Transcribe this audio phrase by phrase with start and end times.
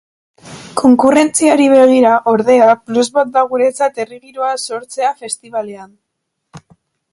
[0.79, 5.95] Konkurrentziari begira, ordea, plus bat da guretzat herri giroa sortzea festibalean.